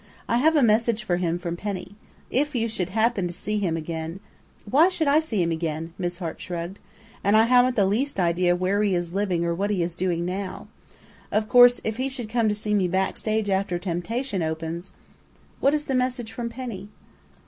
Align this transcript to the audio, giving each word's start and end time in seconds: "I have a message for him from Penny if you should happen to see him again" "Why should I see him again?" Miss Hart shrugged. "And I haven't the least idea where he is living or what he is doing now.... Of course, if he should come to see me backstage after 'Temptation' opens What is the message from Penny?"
"I 0.27 0.37
have 0.37 0.55
a 0.55 0.63
message 0.63 1.03
for 1.03 1.17
him 1.17 1.37
from 1.37 1.55
Penny 1.55 1.93
if 2.31 2.55
you 2.55 2.67
should 2.67 2.89
happen 2.89 3.27
to 3.27 3.33
see 3.35 3.59
him 3.59 3.77
again" 3.77 4.19
"Why 4.67 4.89
should 4.89 5.07
I 5.07 5.19
see 5.19 5.39
him 5.43 5.51
again?" 5.51 5.93
Miss 5.99 6.17
Hart 6.17 6.41
shrugged. 6.41 6.79
"And 7.23 7.37
I 7.37 7.43
haven't 7.43 7.75
the 7.75 7.85
least 7.85 8.19
idea 8.19 8.55
where 8.55 8.81
he 8.81 8.95
is 8.95 9.13
living 9.13 9.45
or 9.45 9.53
what 9.53 9.69
he 9.69 9.83
is 9.83 9.95
doing 9.95 10.25
now.... 10.25 10.65
Of 11.31 11.47
course, 11.47 11.81
if 11.83 11.97
he 11.97 12.09
should 12.09 12.29
come 12.29 12.49
to 12.49 12.55
see 12.55 12.73
me 12.73 12.87
backstage 12.87 13.47
after 13.51 13.77
'Temptation' 13.77 14.41
opens 14.41 14.91
What 15.59 15.75
is 15.75 15.85
the 15.85 15.93
message 15.93 16.31
from 16.31 16.49
Penny?" 16.49 16.89